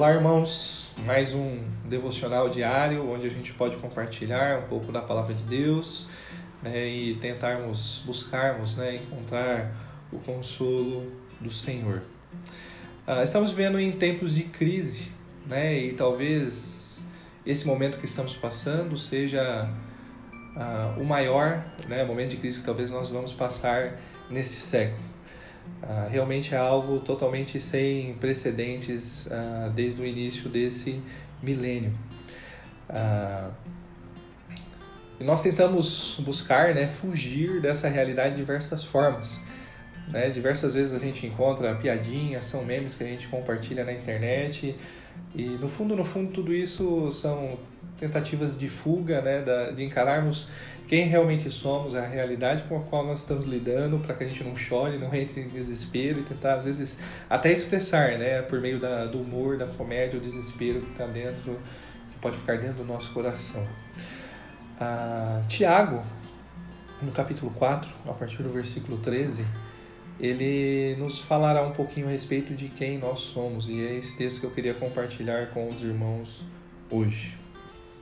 [0.00, 0.88] Olá, irmãos.
[1.04, 6.06] Mais um devocional diário onde a gente pode compartilhar um pouco da palavra de Deus
[6.62, 9.76] né, e tentarmos buscarmos né, encontrar
[10.10, 12.00] o consolo do Senhor.
[13.06, 15.12] Ah, estamos vivendo em tempos de crise
[15.46, 17.06] né, e talvez
[17.44, 19.68] esse momento que estamos passando seja
[20.56, 25.09] ah, o maior né, momento de crise que talvez nós vamos passar neste século.
[25.82, 31.00] Uh, realmente é algo totalmente sem precedentes uh, desde o início desse
[31.42, 31.92] milênio.
[32.88, 33.50] Uh,
[35.18, 39.40] e nós tentamos buscar né, fugir dessa realidade de diversas formas.
[40.08, 40.30] Né?
[40.30, 44.74] Diversas vezes a gente encontra piadinhas, são memes que a gente compartilha na internet.
[45.34, 47.58] E no fundo, no fundo, tudo isso são
[48.00, 50.48] tentativas de fuga, né, da, de encararmos
[50.88, 54.42] quem realmente somos, a realidade com a qual nós estamos lidando, para que a gente
[54.42, 56.98] não chore, não entre em desespero e tentar, às vezes,
[57.28, 61.60] até expressar, né, por meio da, do humor, da comédia, o desespero que está dentro,
[62.10, 63.64] que pode ficar dentro do nosso coração.
[64.80, 66.02] Ah, Tiago,
[67.00, 69.46] no capítulo 4, a partir do versículo 13,
[70.18, 74.40] ele nos falará um pouquinho a respeito de quem nós somos, e é esse texto
[74.40, 76.42] que eu queria compartilhar com os irmãos
[76.90, 77.38] hoje.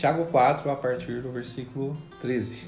[0.00, 2.66] Tiago 4, a partir do versículo 13.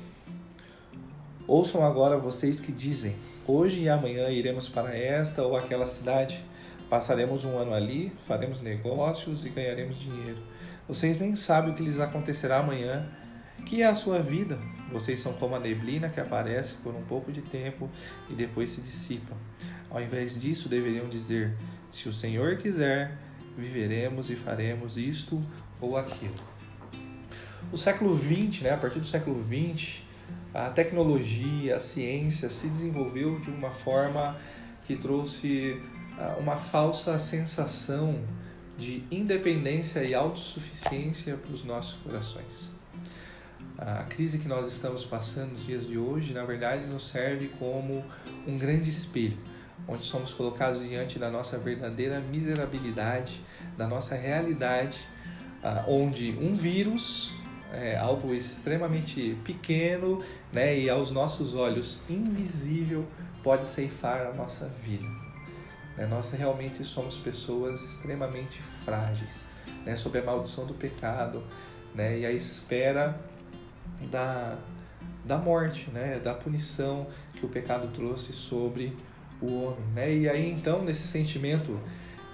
[1.49, 3.17] Ouçam agora vocês que dizem:
[3.47, 6.45] Hoje e amanhã iremos para esta ou aquela cidade,
[6.91, 10.43] passaremos um ano ali, faremos negócios e ganharemos dinheiro.
[10.87, 13.09] Vocês nem sabem o que lhes acontecerá amanhã,
[13.65, 14.59] que é a sua vida.
[14.93, 17.89] Vocês são como a neblina que aparece por um pouco de tempo
[18.29, 19.35] e depois se dissipa.
[19.89, 21.57] Ao invés disso, deveriam dizer:
[21.91, 23.17] Se o Senhor quiser,
[23.57, 25.43] viveremos e faremos isto
[25.81, 26.53] ou aquilo.
[27.71, 30.03] O século XX, né, a partir do século XX,
[30.55, 34.37] a tecnologia, a ciência se desenvolveu de uma forma
[34.85, 35.81] que trouxe
[36.19, 38.21] ah, uma falsa sensação
[38.77, 42.71] de independência e autossuficiência para os nossos corações.
[43.79, 48.05] A crise que nós estamos passando nos dias de hoje, na verdade, nos serve como
[48.47, 49.39] um grande espelho,
[49.89, 53.41] onde somos colocados diante da nossa verdadeira miserabilidade,
[53.77, 54.99] da nossa realidade,
[55.63, 57.33] ah, onde um vírus
[57.73, 60.23] é algo extremamente pequeno
[60.53, 63.07] né, e aos nossos olhos invisível
[63.43, 65.09] pode ceifar a nossa vida.
[65.97, 66.07] Né?
[66.07, 69.47] Nós realmente somos pessoas extremamente frágeis
[69.85, 71.43] né, sob a maldição do pecado
[71.95, 73.19] né, e a espera
[74.11, 74.59] da,
[75.25, 78.95] da morte, né, da punição que o pecado trouxe sobre
[79.41, 79.85] o homem.
[79.95, 80.15] Né?
[80.15, 81.81] E aí então, nesse sentimento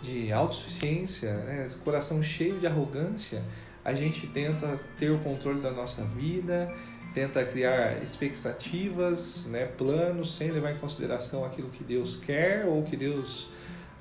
[0.03, 3.43] de autossuficiência, né, coração cheio de arrogância,
[3.89, 6.71] a gente tenta ter o controle da nossa vida,
[7.15, 12.95] tenta criar expectativas, né, planos, sem levar em consideração aquilo que Deus quer ou que
[12.95, 13.49] Deus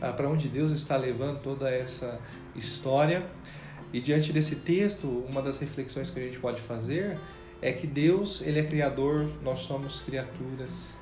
[0.02, 2.20] ah, para onde Deus está levando toda essa
[2.54, 3.26] história.
[3.94, 7.18] E diante desse texto, uma das reflexões que a gente pode fazer
[7.62, 10.98] é que Deus, ele é criador, nós somos criaturas,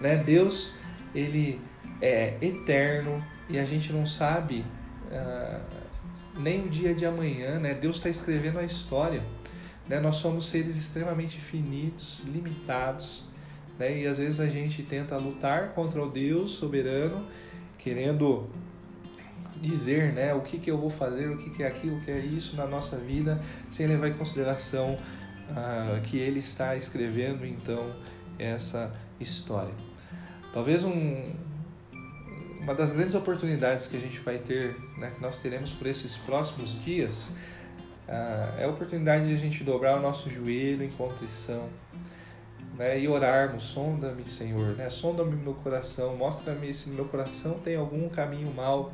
[0.00, 0.16] né?
[0.16, 0.72] Deus,
[1.14, 1.60] ele
[2.00, 4.64] é eterno e a gente não sabe
[5.12, 5.89] uh,
[6.42, 7.74] nem o dia de amanhã, né?
[7.74, 9.22] Deus está escrevendo a história.
[9.88, 10.00] Né?
[10.00, 13.24] Nós somos seres extremamente finitos, limitados,
[13.78, 14.00] né?
[14.00, 17.26] E às vezes a gente tenta lutar contra o Deus soberano,
[17.78, 18.48] querendo
[19.60, 22.10] dizer, né, o que que eu vou fazer, o que que é aquilo, o que
[22.10, 24.96] é isso na nossa vida, sem levar em consideração
[25.54, 27.94] ah, que Ele está escrevendo então
[28.38, 29.74] essa história.
[30.52, 31.24] Talvez um,
[32.70, 36.16] uma das grandes oportunidades que a gente vai ter, né, que nós teremos por esses
[36.16, 37.34] próximos dias,
[38.06, 41.68] uh, é a oportunidade de a gente dobrar o nosso joelho em contrição
[42.78, 47.74] né, e orarmos: sonda-me, Senhor, né, sonda-me meu coração, mostra-me se no meu coração tem
[47.74, 48.92] algum caminho mal,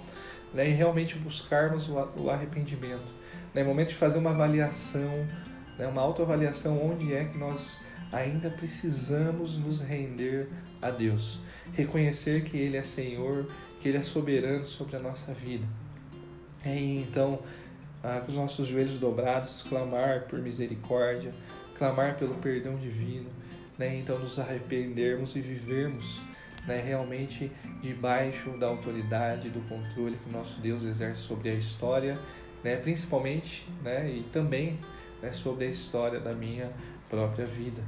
[0.55, 3.13] né, e realmente buscarmos o arrependimento.
[3.53, 5.27] Né, é momento de fazer uma avaliação,
[5.79, 7.79] né, uma autoavaliação onde é que nós
[8.11, 10.49] ainda precisamos nos render
[10.81, 11.41] a Deus,
[11.75, 13.47] reconhecer que Ele é Senhor,
[13.81, 15.67] que Ele é soberano sobre a nossa vida.
[16.65, 17.41] E então,
[18.03, 21.33] ah, com os nossos joelhos dobrados, clamar por misericórdia,
[21.75, 23.31] clamar pelo perdão divino,
[23.79, 23.97] né?
[23.99, 26.21] então nos arrependermos e vivermos
[26.67, 27.51] né, realmente
[27.81, 32.19] debaixo da autoridade, do controle que o nosso Deus exerce sobre a história,
[32.65, 34.79] né, principalmente né, e também
[35.23, 36.73] né, sobre a história da minha
[37.09, 37.83] própria vida.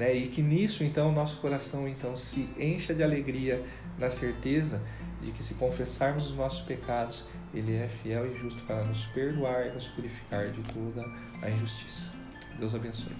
[0.00, 0.14] Né?
[0.14, 3.62] E que nisso então nosso coração então se encha de alegria
[3.98, 4.80] na certeza
[5.20, 9.66] de que se confessarmos os nossos pecados, ele é fiel e justo para nos perdoar
[9.66, 11.06] e nos purificar de toda
[11.42, 12.10] a injustiça.
[12.58, 13.12] Deus abençoe.